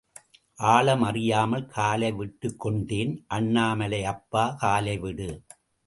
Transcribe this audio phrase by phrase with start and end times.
[0.55, 5.29] ஆழம் அறியாமல் காலை விட்டுக் கொண்டேன் அண்ணாமலை அப்பா காலை விடு.